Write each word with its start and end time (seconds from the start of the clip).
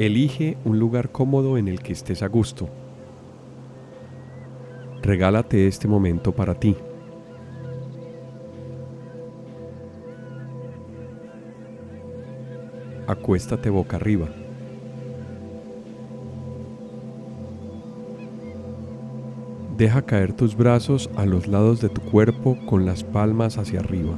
Elige 0.00 0.56
un 0.64 0.78
lugar 0.78 1.12
cómodo 1.12 1.58
en 1.58 1.68
el 1.68 1.82
que 1.82 1.92
estés 1.92 2.22
a 2.22 2.28
gusto. 2.28 2.70
Regálate 5.02 5.66
este 5.66 5.88
momento 5.88 6.32
para 6.32 6.54
ti. 6.54 6.74
Acuéstate 13.06 13.68
boca 13.68 13.96
arriba. 13.96 14.30
Deja 19.76 20.00
caer 20.06 20.32
tus 20.32 20.56
brazos 20.56 21.10
a 21.14 21.26
los 21.26 21.46
lados 21.46 21.82
de 21.82 21.90
tu 21.90 22.00
cuerpo 22.00 22.56
con 22.64 22.86
las 22.86 23.04
palmas 23.04 23.58
hacia 23.58 23.80
arriba. 23.80 24.16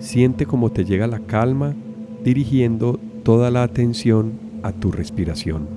Siente 0.00 0.46
cómo 0.46 0.72
te 0.72 0.86
llega 0.86 1.06
la 1.06 1.20
calma 1.20 1.74
dirigiendo 2.24 2.98
toda 3.22 3.50
la 3.50 3.62
atención 3.62 4.32
a 4.62 4.72
tu 4.72 4.90
respiración. 4.90 5.68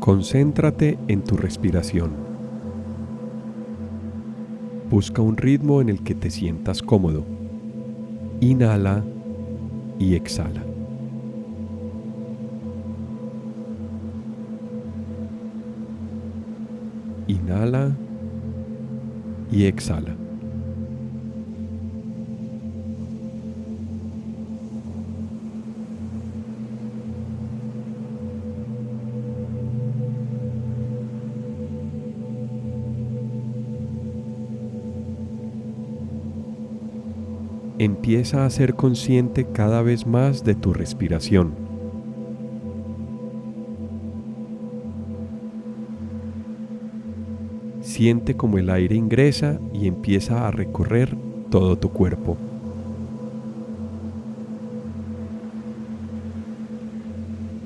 Concéntrate 0.00 0.98
en 1.08 1.22
tu 1.22 1.36
respiración. 1.36 2.31
Busca 4.92 5.22
un 5.22 5.38
ritmo 5.38 5.80
en 5.80 5.88
el 5.88 6.02
que 6.02 6.14
te 6.14 6.28
sientas 6.28 6.82
cómodo. 6.82 7.24
Inhala 8.40 9.02
y 9.98 10.16
exhala. 10.16 10.62
Inhala 17.26 17.96
y 19.50 19.64
exhala. 19.64 20.14
Empieza 37.84 38.44
a 38.44 38.50
ser 38.50 38.74
consciente 38.74 39.44
cada 39.44 39.82
vez 39.82 40.06
más 40.06 40.44
de 40.44 40.54
tu 40.54 40.72
respiración. 40.72 41.52
Siente 47.80 48.36
como 48.36 48.58
el 48.58 48.70
aire 48.70 48.94
ingresa 48.94 49.58
y 49.72 49.88
empieza 49.88 50.46
a 50.46 50.52
recorrer 50.52 51.16
todo 51.50 51.76
tu 51.76 51.90
cuerpo. 51.90 52.36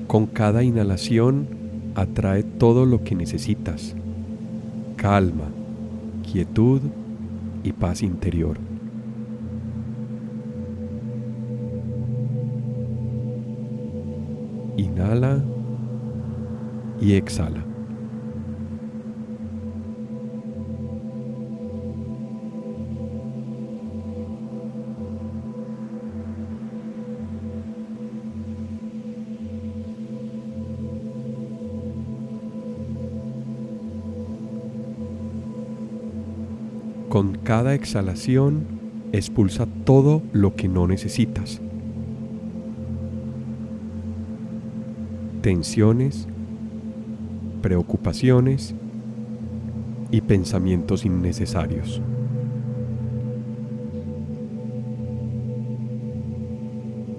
Con 0.07 0.25
cada 0.25 0.63
inhalación 0.63 1.47
atrae 1.93 2.41
todo 2.41 2.85
lo 2.85 3.03
que 3.03 3.13
necesitas. 3.13 3.95
Calma, 4.95 5.49
quietud 6.23 6.81
y 7.63 7.71
paz 7.73 8.01
interior. 8.01 8.57
Inhala 15.07 15.41
y 16.99 17.13
exhala. 17.13 17.63
Con 37.07 37.37
cada 37.37 37.73
exhalación 37.73 38.65
expulsa 39.13 39.67
todo 39.85 40.21
lo 40.33 40.55
que 40.55 40.67
no 40.67 40.85
necesitas. 40.85 41.61
Tensiones, 45.47 46.27
preocupaciones 47.61 48.75
y 50.11 50.19
pensamientos 50.19 51.05
innecesarios. 51.05 52.01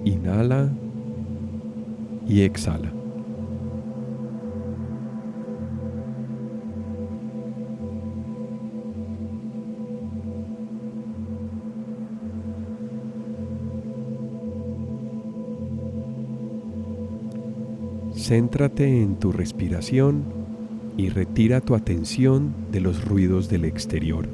Inhala 0.05 0.69
y 2.27 2.41
exhala. 2.41 2.98
Céntrate 18.19 19.01
en 19.01 19.15
tu 19.15 19.31
respiración 19.31 20.25
y 20.97 21.07
retira 21.07 21.61
tu 21.61 21.73
atención 21.73 22.53
de 22.69 22.81
los 22.81 23.05
ruidos 23.05 23.49
del 23.49 23.63
exterior. 23.63 24.27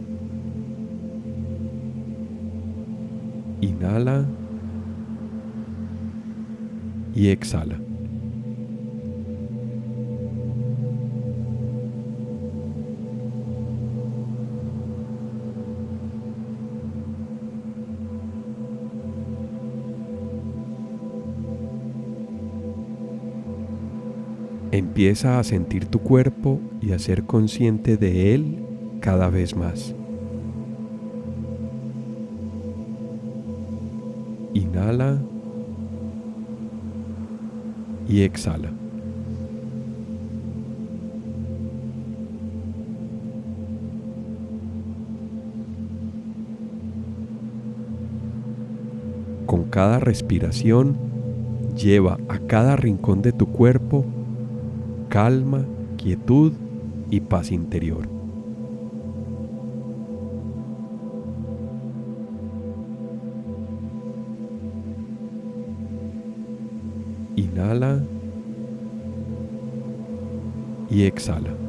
Inhala 3.62 4.25
y 7.13 7.28
exhala. 7.28 7.84
Empieza 24.75 25.40
a 25.40 25.44
sentir 25.46 25.86
tu 25.86 26.00
cuerpo 26.00 26.59
y 26.81 26.91
a 26.91 27.00
ser 27.00 27.24
consciente 27.24 27.96
de 27.96 28.36
él 28.36 28.62
cada 29.00 29.30
vez 29.30 29.56
más. 29.56 29.96
Inhala 34.53 35.22
y 38.09 38.24
exhala. 38.24 38.69
Con 49.46 49.64
cada 49.70 50.02
respiración, 50.02 50.97
lleva 51.78 52.17
a 52.28 52.40
cada 52.40 52.76
rincón 52.76 53.22
de 53.22 53.32
tu 53.32 53.47
cuerpo 53.47 54.05
calma, 55.16 55.64
quietud 55.96 56.52
y 57.09 57.22
paz 57.22 57.50
interior. 57.50 58.06
Inhala 67.38 68.03
y 70.90 71.03
exhala. 71.03 71.65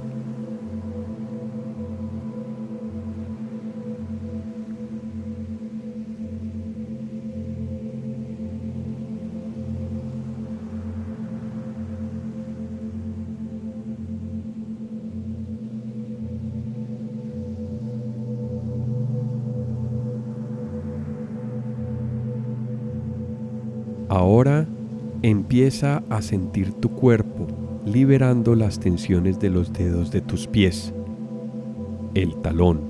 Empieza 25.57 26.03
a 26.11 26.21
sentir 26.21 26.75
tu 26.75 26.91
cuerpo 26.91 27.47
liberando 27.87 28.55
las 28.55 28.79
tensiones 28.79 29.39
de 29.41 29.49
los 29.49 29.73
dedos 29.73 30.11
de 30.11 30.21
tus 30.21 30.47
pies, 30.47 30.93
el 32.13 32.37
talón, 32.43 32.83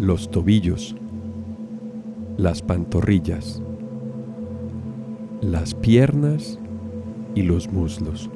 los 0.00 0.32
tobillos, 0.32 0.96
las 2.36 2.60
pantorrillas, 2.60 3.62
las 5.42 5.76
piernas 5.76 6.58
y 7.36 7.42
los 7.42 7.70
muslos. 7.70 8.28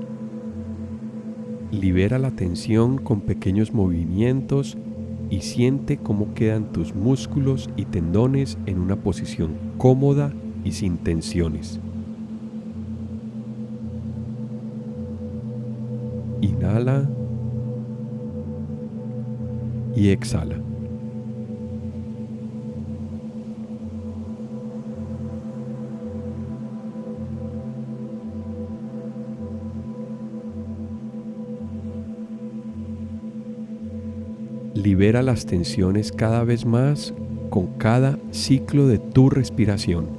Libera 1.72 2.20
la 2.20 2.30
tensión 2.30 2.98
con 2.98 3.22
pequeños 3.22 3.74
movimientos 3.74 4.78
y 5.28 5.40
siente 5.40 5.96
cómo 5.96 6.34
quedan 6.34 6.70
tus 6.70 6.94
músculos 6.94 7.68
y 7.74 7.86
tendones 7.86 8.58
en 8.66 8.78
una 8.78 8.94
posición 8.94 9.56
cómoda 9.76 10.32
y 10.62 10.70
sin 10.70 10.98
tensiones. 10.98 11.80
Inhala 16.68 17.08
y 19.96 20.10
exhala. 20.10 20.56
Libera 34.74 35.22
las 35.22 35.46
tensiones 35.46 36.12
cada 36.12 36.44
vez 36.44 36.66
más 36.66 37.14
con 37.48 37.78
cada 37.78 38.18
ciclo 38.30 38.86
de 38.86 38.98
tu 38.98 39.30
respiración. 39.30 40.17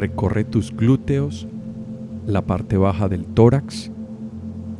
Recorre 0.00 0.44
tus 0.44 0.74
glúteos, 0.74 1.46
la 2.26 2.40
parte 2.40 2.78
baja 2.78 3.10
del 3.10 3.26
tórax, 3.26 3.92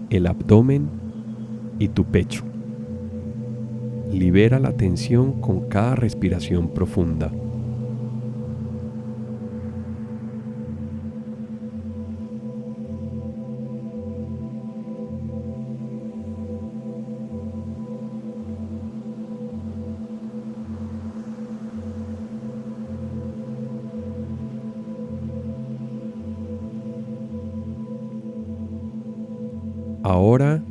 el 0.08 0.26
abdomen 0.26 0.88
y 1.78 1.88
tu 1.88 2.04
pecho. 2.04 2.42
Libera 4.10 4.58
la 4.58 4.72
tensión 4.72 5.42
con 5.42 5.68
cada 5.68 5.94
respiración 5.94 6.68
profunda. 6.68 7.30
Ahora 30.02 30.62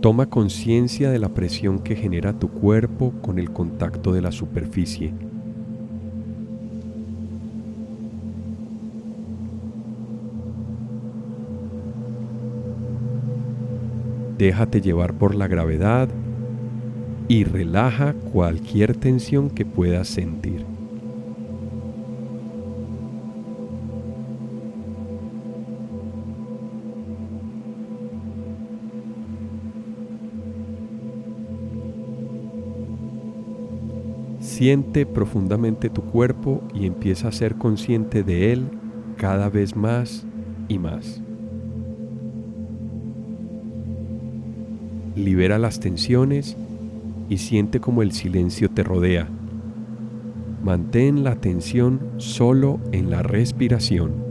toma 0.00 0.26
conciencia 0.26 1.10
de 1.10 1.18
la 1.18 1.30
presión 1.30 1.78
que 1.78 1.96
genera 1.96 2.32
tu 2.32 2.48
cuerpo 2.48 3.12
con 3.22 3.38
el 3.38 3.50
contacto 3.52 4.12
de 4.12 4.20
la 4.20 4.32
superficie. 4.32 5.12
Déjate 14.36 14.80
llevar 14.80 15.14
por 15.14 15.34
la 15.34 15.48
gravedad 15.48 16.08
y 17.28 17.44
relaja 17.44 18.14
cualquier 18.32 18.96
tensión 18.96 19.50
que 19.50 19.66
puedas 19.66 20.08
sentir. 20.08 20.69
Siente 34.60 35.06
profundamente 35.06 35.88
tu 35.88 36.02
cuerpo 36.02 36.62
y 36.74 36.84
empieza 36.84 37.28
a 37.28 37.32
ser 37.32 37.54
consciente 37.54 38.22
de 38.22 38.52
él 38.52 38.68
cada 39.16 39.48
vez 39.48 39.74
más 39.74 40.26
y 40.68 40.78
más. 40.78 41.22
Libera 45.16 45.58
las 45.58 45.80
tensiones 45.80 46.58
y 47.30 47.38
siente 47.38 47.80
como 47.80 48.02
el 48.02 48.12
silencio 48.12 48.68
te 48.68 48.82
rodea. 48.82 49.30
Mantén 50.62 51.24
la 51.24 51.30
atención 51.30 51.98
solo 52.18 52.80
en 52.92 53.08
la 53.08 53.22
respiración. 53.22 54.29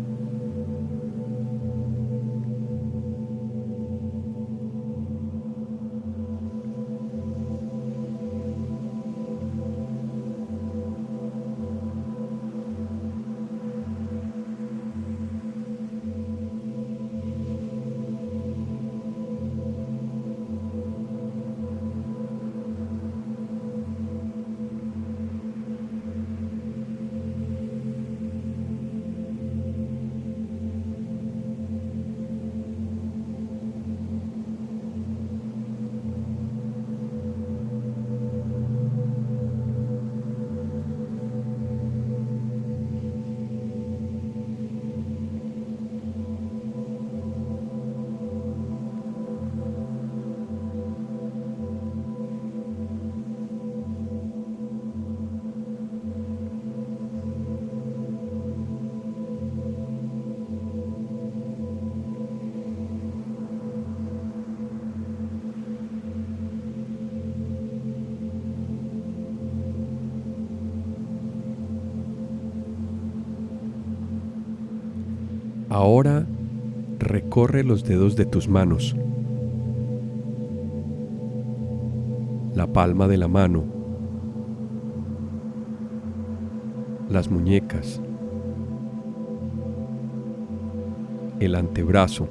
Ahora 75.79 76.25
recorre 76.97 77.63
los 77.63 77.85
dedos 77.85 78.17
de 78.17 78.25
tus 78.25 78.49
manos, 78.49 78.97
la 82.53 82.67
palma 82.67 83.07
de 83.07 83.15
la 83.15 83.29
mano, 83.29 83.63
las 87.09 87.31
muñecas, 87.31 88.01
el 91.39 91.55
antebrazo, 91.55 92.27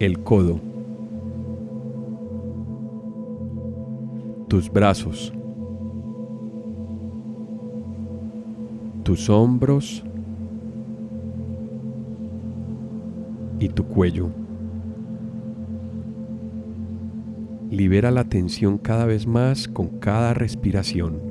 el 0.00 0.18
codo, 0.24 0.58
tus 4.48 4.72
brazos, 4.72 5.32
tus 9.08 9.30
hombros 9.30 10.04
y 13.58 13.70
tu 13.70 13.84
cuello. 13.84 14.28
Libera 17.70 18.10
la 18.10 18.24
tensión 18.24 18.76
cada 18.76 19.06
vez 19.06 19.26
más 19.26 19.66
con 19.66 19.98
cada 19.98 20.34
respiración. 20.34 21.22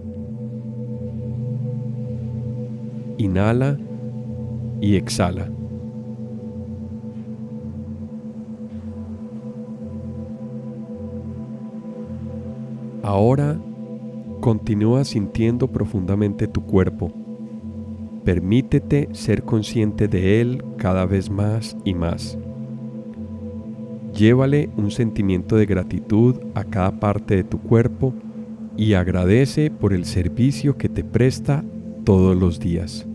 Inhala 3.20 3.78
y 4.82 4.96
exhala. 4.96 5.48
Ahora 13.04 13.62
continúa 14.42 15.04
sintiendo 15.04 15.68
profundamente 15.68 16.48
tu 16.48 16.64
cuerpo. 16.66 17.17
Permítete 18.28 19.08
ser 19.14 19.44
consciente 19.44 20.10
de 20.10 20.42
él 20.42 20.62
cada 20.76 21.06
vez 21.06 21.30
más 21.30 21.78
y 21.86 21.94
más. 21.94 22.38
Llévale 24.14 24.70
un 24.76 24.92
sentimiento 24.92 25.56
de 25.56 25.66
gratitud 25.66 26.36
a 26.54 26.66
cada 26.66 27.00
parte 27.00 27.38
de 27.38 27.46
tu 27.46 27.58
cuerpo 27.58 28.14
y 28.76 28.96
agradece 28.96 29.72
por 29.72 29.94
el 29.94 30.04
servicio 30.04 30.78
que 30.78 30.90
te 30.90 31.06
presta 31.06 31.64
todos 32.04 32.36
los 32.36 32.60
días. 32.60 33.08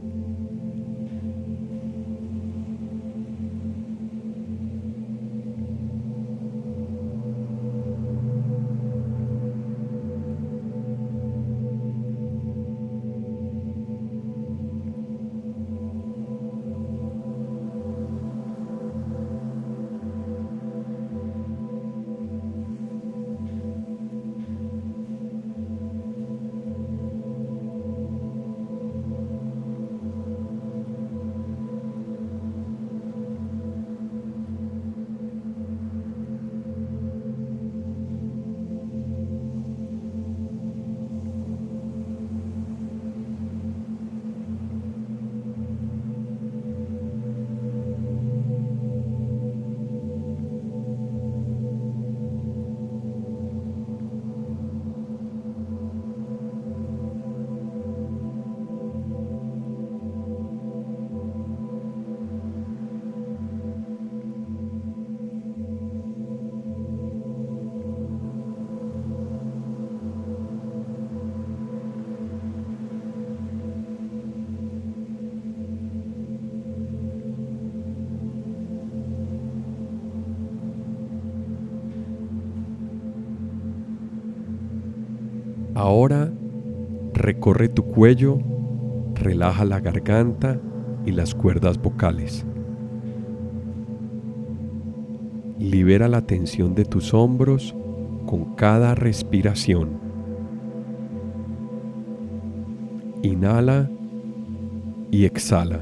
Ahora 85.83 86.31
recorre 87.13 87.69
tu 87.69 87.83
cuello, 87.83 88.39
relaja 89.17 89.65
la 89.65 89.81
garganta 89.81 90.61
y 91.05 91.11
las 91.11 91.35
cuerdas 91.35 91.77
vocales. 91.83 92.47
Libera 95.59 96.07
la 96.07 96.21
tensión 96.21 96.77
de 96.77 96.85
tus 96.85 97.13
hombros 97.13 97.75
con 98.27 98.55
cada 98.55 98.95
respiración. 98.95 99.99
Inhala 103.25 103.91
y 105.11 105.25
exhala. 105.25 105.81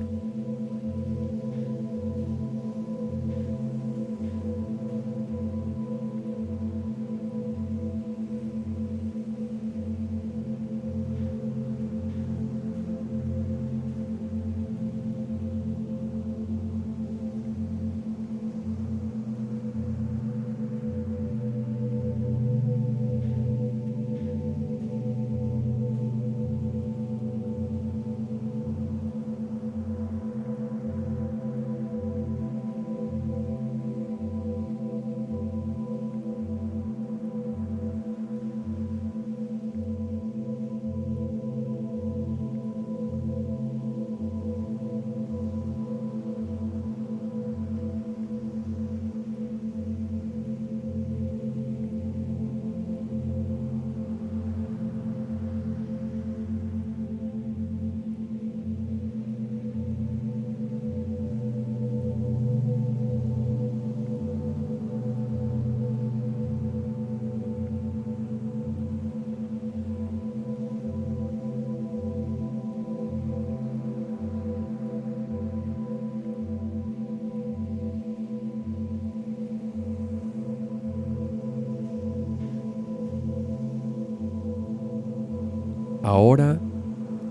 Ahora 86.10 86.58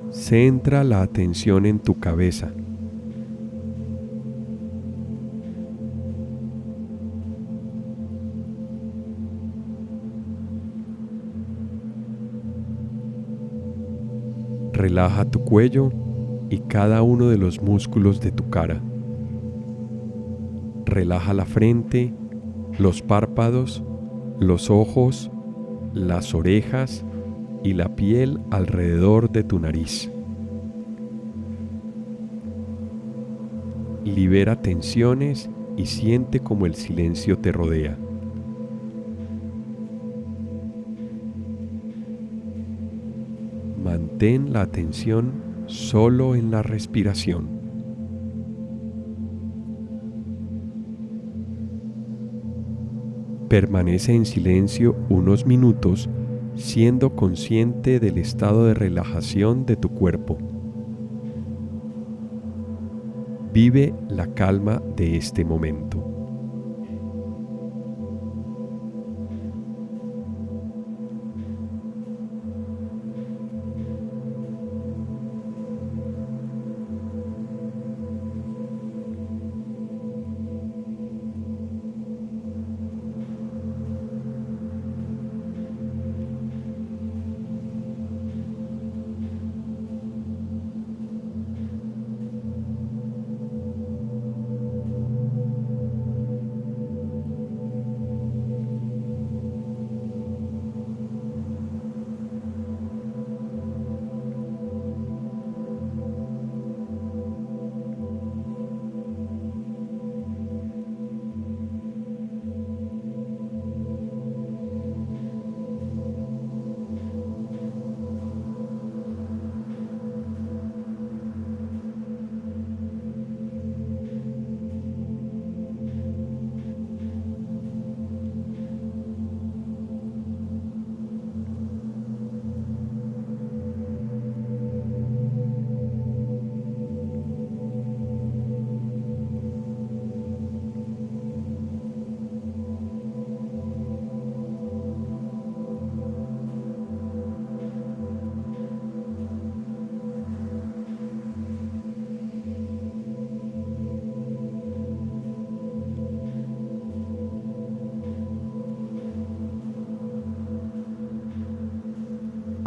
centra 0.09 0.85
la 0.85 1.01
atención 1.01 1.65
en 1.65 1.79
tu 1.79 1.99
cabeza. 1.99 2.49
Relaja 14.71 15.25
tu 15.25 15.43
cuello 15.43 15.91
y 16.49 16.59
cada 16.59 17.01
uno 17.01 17.27
de 17.27 17.37
los 17.37 17.61
músculos 17.61 18.21
de 18.21 18.31
tu 18.31 18.49
cara. 18.49 18.81
Relaja 20.85 21.33
la 21.33 21.45
frente, 21.45 22.13
los 22.77 23.01
párpados, 23.01 23.83
los 24.39 24.69
ojos, 24.69 25.29
las 25.93 26.33
orejas 26.33 27.03
y 27.63 27.73
la 27.73 27.95
piel 27.95 28.39
alrededor 28.51 29.31
de 29.31 29.43
tu 29.43 29.59
nariz. 29.59 30.09
Libera 34.05 34.61
tensiones 34.61 35.49
y 35.77 35.85
siente 35.85 36.39
como 36.39 36.65
el 36.65 36.75
silencio 36.75 37.37
te 37.37 37.51
rodea. 37.51 37.97
Mantén 43.83 44.53
la 44.53 44.61
atención 44.61 45.31
solo 45.67 46.35
en 46.35 46.51
la 46.51 46.61
respiración. 46.63 47.59
Permanece 53.47 54.13
en 54.13 54.25
silencio 54.25 54.95
unos 55.09 55.45
minutos 55.45 56.09
siendo 56.55 57.15
consciente 57.15 57.99
del 57.99 58.17
estado 58.17 58.65
de 58.65 58.73
relajación 58.73 59.65
de 59.65 59.75
tu 59.75 59.89
cuerpo. 59.89 60.37
Vive 63.53 63.93
la 64.09 64.27
calma 64.33 64.81
de 64.95 65.17
este 65.17 65.43
momento. 65.43 66.08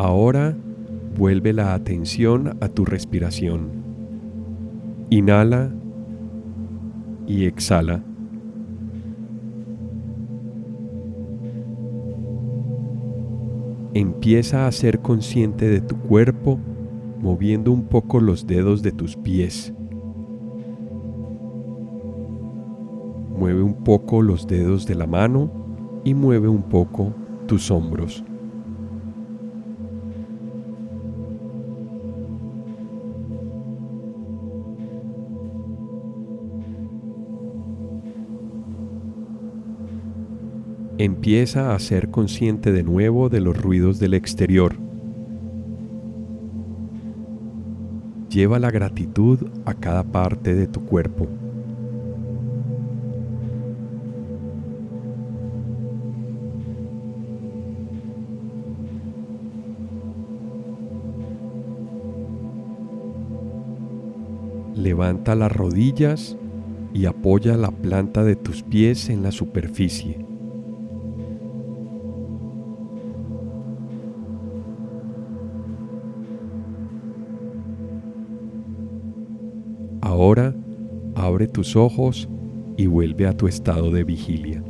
Ahora 0.04 0.56
vuelve 1.16 1.52
la 1.52 1.74
atención 1.74 2.56
a 2.60 2.66
tu 2.66 2.84
respiración. 2.84 3.68
Inhala 5.10 5.70
y 7.28 7.44
exhala. 7.44 8.02
Empieza 13.94 14.66
a 14.66 14.72
ser 14.72 14.98
consciente 14.98 15.70
de 15.70 15.80
tu 15.80 15.96
cuerpo 15.96 16.58
moviendo 17.20 17.70
un 17.70 17.84
poco 17.84 18.18
los 18.18 18.48
dedos 18.48 18.82
de 18.82 18.90
tus 18.90 19.14
pies. 19.14 19.72
Mueve 23.38 23.62
un 23.62 23.84
poco 23.84 24.20
los 24.20 24.48
dedos 24.48 24.84
de 24.84 24.96
la 24.96 25.06
mano 25.06 25.48
y 26.02 26.14
mueve 26.14 26.48
un 26.48 26.64
poco 26.64 27.12
tus 27.46 27.70
hombros. 27.70 28.24
Empieza 41.04 41.74
a 41.74 41.78
ser 41.80 42.12
consciente 42.12 42.70
de 42.70 42.84
nuevo 42.84 43.28
de 43.28 43.40
los 43.40 43.60
ruidos 43.60 43.98
del 43.98 44.14
exterior. 44.14 44.76
Lleva 48.30 48.60
la 48.60 48.70
gratitud 48.70 49.48
a 49.64 49.74
cada 49.74 50.04
parte 50.04 50.54
de 50.54 50.68
tu 50.68 50.86
cuerpo. 50.86 51.26
Levanta 64.76 65.34
las 65.34 65.50
rodillas 65.50 66.36
y 66.94 67.06
apoya 67.06 67.56
la 67.56 67.72
planta 67.72 68.22
de 68.22 68.36
tus 68.36 68.62
pies 68.62 69.08
en 69.08 69.24
la 69.24 69.32
superficie. 69.32 70.31
Tus 81.52 81.76
ojos 81.76 82.28
y 82.76 82.86
vuelve 82.86 83.26
a 83.26 83.36
tu 83.36 83.46
estado 83.46 83.90
de 83.90 84.04
vigilia. 84.04 84.62